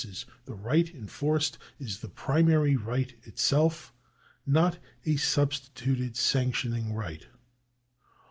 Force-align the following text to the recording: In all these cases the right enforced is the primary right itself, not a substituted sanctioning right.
In 0.03 0.07
all 0.07 0.11
these 0.13 0.23
cases 0.23 0.35
the 0.45 0.53
right 0.55 0.95
enforced 0.95 1.57
is 1.79 1.99
the 1.99 2.09
primary 2.09 2.75
right 2.75 3.13
itself, 3.21 3.93
not 4.47 4.79
a 5.05 5.15
substituted 5.15 6.17
sanctioning 6.17 6.93
right. 6.95 7.27